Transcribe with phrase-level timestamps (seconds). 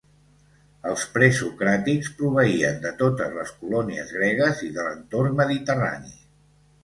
[0.91, 6.17] Els presocràtics proveïen de totes les colònies gregues i de l'entorn mediterrani.